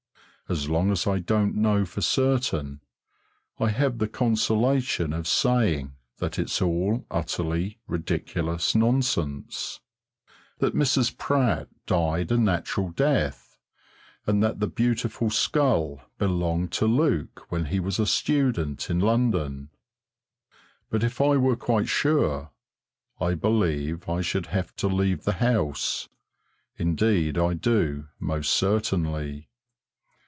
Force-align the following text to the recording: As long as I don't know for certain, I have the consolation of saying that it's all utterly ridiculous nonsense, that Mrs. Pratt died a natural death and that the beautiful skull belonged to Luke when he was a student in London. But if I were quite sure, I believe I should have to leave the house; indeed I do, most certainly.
As 0.49 0.67
long 0.67 0.91
as 0.91 1.07
I 1.07 1.19
don't 1.19 1.55
know 1.55 1.85
for 1.85 2.01
certain, 2.01 2.81
I 3.57 3.69
have 3.69 3.99
the 3.99 4.07
consolation 4.09 5.13
of 5.13 5.25
saying 5.25 5.93
that 6.17 6.37
it's 6.37 6.61
all 6.61 7.05
utterly 7.09 7.79
ridiculous 7.87 8.75
nonsense, 8.75 9.79
that 10.57 10.75
Mrs. 10.75 11.17
Pratt 11.17 11.69
died 11.85 12.33
a 12.33 12.37
natural 12.37 12.89
death 12.89 13.55
and 14.27 14.43
that 14.43 14.59
the 14.59 14.67
beautiful 14.67 15.29
skull 15.29 16.01
belonged 16.17 16.73
to 16.73 16.85
Luke 16.85 17.49
when 17.49 17.67
he 17.67 17.79
was 17.79 17.97
a 17.97 18.05
student 18.05 18.89
in 18.89 18.99
London. 18.99 19.69
But 20.89 21.01
if 21.01 21.21
I 21.21 21.37
were 21.37 21.55
quite 21.55 21.87
sure, 21.87 22.51
I 23.21 23.35
believe 23.35 24.09
I 24.09 24.19
should 24.19 24.47
have 24.47 24.75
to 24.75 24.89
leave 24.89 25.23
the 25.23 25.31
house; 25.39 26.09
indeed 26.75 27.37
I 27.37 27.53
do, 27.53 28.09
most 28.19 28.51
certainly. 28.51 29.47